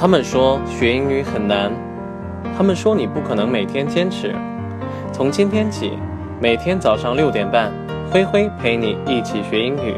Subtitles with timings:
[0.00, 1.72] 他们说学英语很难，
[2.56, 4.32] 他们说你不可能每天坚持。
[5.12, 5.98] 从今天起，
[6.40, 7.72] 每天早上六点半，
[8.08, 9.96] 灰灰陪你一起学英语。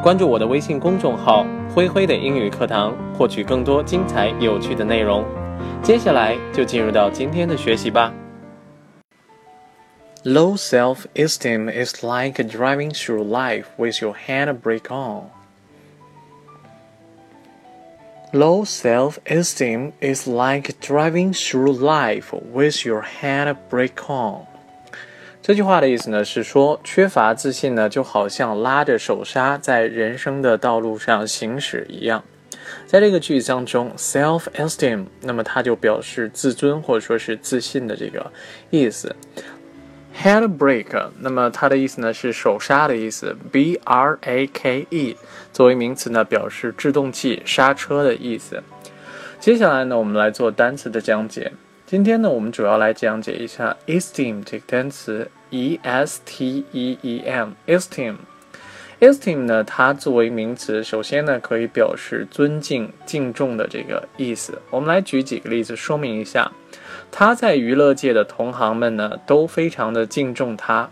[0.00, 1.44] 关注我的微信公众号
[1.74, 5.24] “灰灰的英语课堂”，获取更多精彩有趣的内容。
[5.82, 8.14] 接下来就进入到今天的学习吧。
[10.22, 15.24] Low self-esteem is like driving through life with your handbrake on.
[18.34, 24.46] Low self-esteem is like driving through life with your hand break on。
[25.42, 32.24] 这句话的意思呢是说，缺乏自信呢就好像拉着手刹在人生的道路上行驶一样。
[32.86, 38.32] 在这个句子当中，self-esteem，那么它就表示自尊或者说是自信的这个
[38.70, 39.14] 意思。
[40.20, 45.16] Handbrake，那么它的意思呢是手刹的意思，b r a k e
[45.52, 48.62] 作为名词呢表示制动器刹车的意思。
[49.40, 51.52] 接下来呢，我们来做单词的讲解。
[51.86, 58.14] 今天呢，我们主要来讲解一下 esteem 这个单词，e s t e e m，esteem。
[59.00, 64.62] esteem 呢，它作为名词，首先呢可以表示尊敬、敬重的这个意思。
[64.70, 66.52] 我们来举几个例子说明一下。
[67.11, 70.89] 他在娱乐界的同行们呢，都非常的敬重他。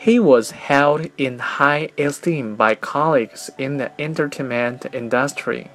[0.00, 5.66] He was held in high esteem by colleagues in the entertainment industry.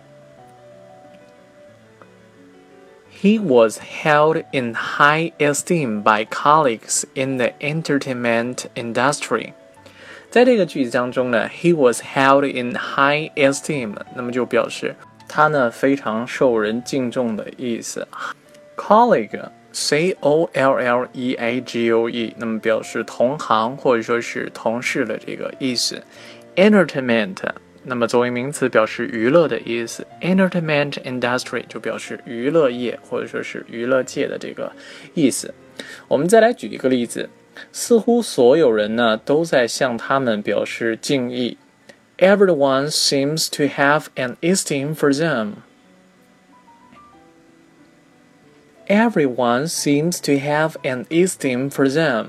[3.21, 9.53] He was held in high esteem by colleagues in the entertainment industry.
[10.29, 14.95] 在这个句子当中呢，he was held in high esteem，那么就表示
[15.27, 18.07] 他呢非常受人敬重的意思。
[18.86, 26.02] Colleague，c o l l e a g o e，那么表示同行或者说是同事的这个意思。
[26.56, 27.38] entertainment，
[27.84, 30.06] 那么作为名词表示娱乐的意思。
[30.20, 34.70] entertainment industry 就表示娱乐业或者说是娱乐界的这个
[35.14, 35.54] 意思。
[36.06, 37.30] 我们再来举一个例子，
[37.72, 41.56] 似乎所有人呢都在向他们表示敬意。
[42.18, 45.52] Everyone seems to have an esteem for them.
[48.86, 52.26] Everyone seems to have an esteem for them。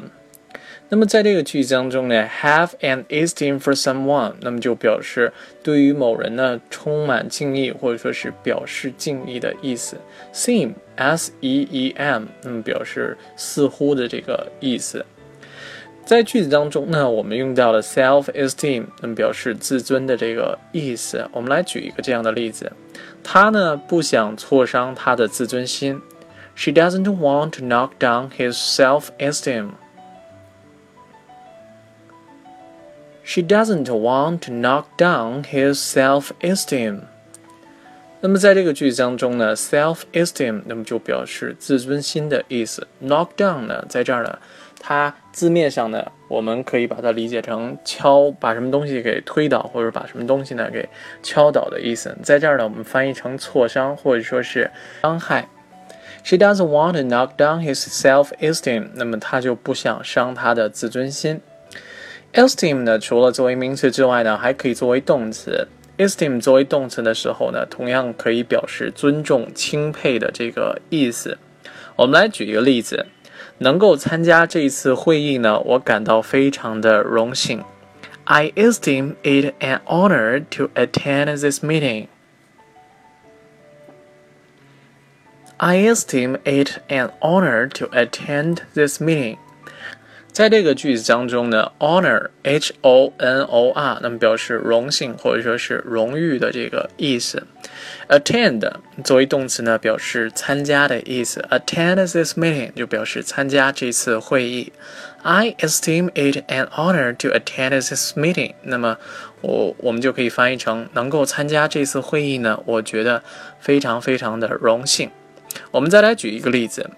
[0.88, 9.98] 那么在这个句子当中呢，have an esteem for someone，那么就表示对于某人呢充满敬意，或者说是表示敬意的意思。
[10.32, 15.06] seem，s e e m，那么表示似乎的这个意思。
[16.06, 21.28] 在句子当中呢，我们用到了 self-esteem，那么表示自尊的这个意思。
[21.34, 22.72] 我们来举一个这样的例子，
[23.24, 26.00] 他呢不想挫伤他的自尊心。
[26.56, 29.72] She doesn't want to knock down his self esteem.
[33.24, 37.02] She doesn't want to knock down his self esteem.
[38.22, 42.88] 那么在这个句子当中呢，self esteem 那么就表示自尊心的意思。
[43.04, 44.40] knock down 呢，在这儿呢，
[44.80, 50.88] 它字面上呢，我们可以把它理解成敲，把什么东西给推倒，或者把什么东西呢给
[51.22, 52.16] 敲倒的意思。
[52.24, 54.72] 在这儿呢，我们翻译成挫伤，或者说是
[55.02, 55.48] 伤害。
[56.28, 61.40] She doesn't want to knock down his self-esteem，那么她就不想伤他的自尊心。
[62.34, 65.68] esteem 呢，除了作为名词之外呢，还可以作为动词。
[66.00, 71.38] esteem 作为动词的时候呢，同样可以表示尊重、钦佩的这个意思。
[71.96, 73.06] 我们来举一个例子，
[73.60, 77.64] 能够参加这一次会议呢，我感到非常的荣幸。
[78.24, 82.08] I esteem it an honor to attend this meeting.
[85.58, 89.38] I esteem it an honor to attend this meeting。
[90.34, 97.48] 在这个句子当中呢，honor，h o n o r，那么表示荣幸或者说是荣誉的这个意思。
[98.10, 98.70] attend
[99.02, 101.48] 作为动词呢，表示参加的意思。
[101.50, 104.74] attend this meeting 就表示参加这次会议。
[105.24, 108.56] I esteem it an honor to attend this meeting。
[108.64, 108.98] 那么
[109.40, 113.24] 我我们就可以翻译成能够参加这次会议呢，我觉得
[113.62, 115.10] 非常非常的荣幸。
[115.73, 116.91] 我们再来举一个例子，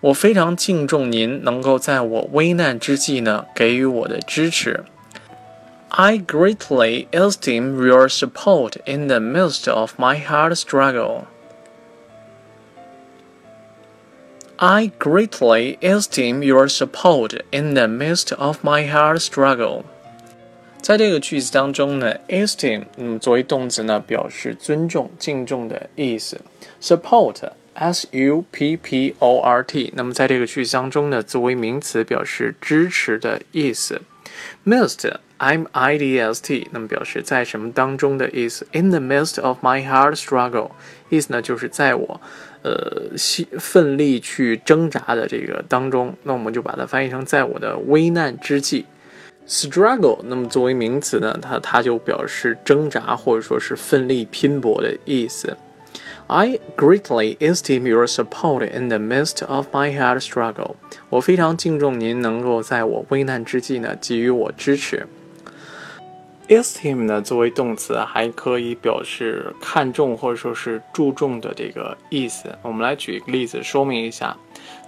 [0.00, 4.84] 我非常敬重您能够在我危难之际呢给予我的支持。
[5.88, 11.24] I greatly esteem your support in the midst of my hard struggle.
[14.56, 19.84] I greatly esteem your support in the midst of my hard struggle.
[20.82, 26.40] 在这个句子当中呢，esteem 嗯作为动词呢表示尊重、敬重的意思，
[26.80, 27.50] support。
[27.73, 34.01] S U P P O R T，那么在这个句子当中呢，作为名词表示支持的意思。
[34.65, 38.67] Midst I'm I D S T，那么表示在什么当中的意思。
[38.71, 40.71] In the midst of my hard struggle，
[41.09, 42.21] 意思呢就是在我
[42.63, 48.85] 呃奋奋力去挣扎的这个当中，那我们就把它翻译成在我的危难之际。
[49.47, 55.57] Struggle，那么作为名词呢，它它就表示挣扎或者说是奋力拼搏的意思。
[56.30, 60.76] I greatly esteem your support in the midst of my hard struggle。
[61.08, 65.06] 我非常敬重您能够在我危难之际呢给予我支持。
[66.48, 72.56] Esteem 呢作为动词还可以表示看重或者说是注重的这个意思。
[72.62, 74.36] 我们来举一个例子说明一下。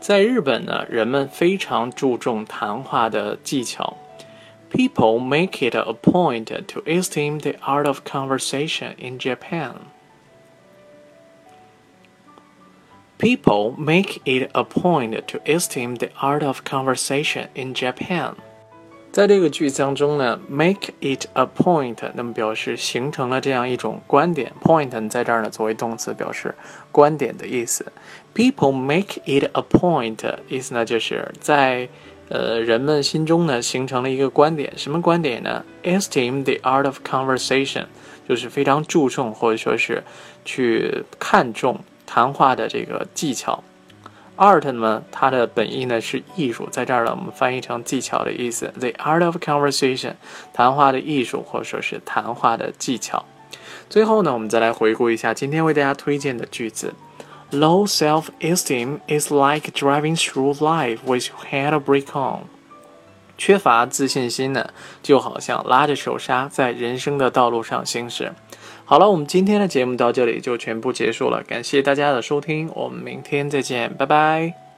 [0.00, 3.96] 在日本呢，人们非常注重谈话的技巧。
[4.70, 9.72] People make it a point to esteem the art of conversation in Japan.
[13.23, 18.33] People make it a point to esteem the art of conversation in Japan。
[19.13, 24.51] 在这个句子当中呢，make it a point，那么表示形成了这样一种观点。
[24.61, 26.53] point 在这儿呢作为动词，表示
[26.91, 27.85] 观点的意思。
[28.35, 31.87] People make it a point，意思呢就是在
[32.27, 34.73] 呃人们心中呢形成了一个观点。
[34.75, 37.85] 什么观点呢？Esteem the art of conversation，
[38.27, 40.03] 就是非常注重或者说是
[40.43, 41.79] 去看重。
[42.05, 43.63] 谈话的这个技巧
[44.37, 48.73] ，art 呢，它的本意呢是艺术，在这儿呢，我们翻译成技巧的意思。
[48.79, 50.13] The art of conversation，
[50.53, 53.25] 谈话的艺术，或者说是谈话的技巧。
[53.89, 56.93] 最后呢，我们再来回顾一下今天为大家推荐的句子
[57.51, 62.45] ：Low self-esteem is like driving through life with your head brake on。
[63.37, 64.69] 缺乏自信心呢，
[65.01, 68.33] 就好像拉着手刹在人生的道路上行驶。
[68.85, 74.72] 好了，我们今天的节目到这里就全部结束了，感谢大家的收听，我们明天再见，拜拜。